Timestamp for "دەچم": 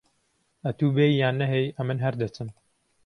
2.21-2.49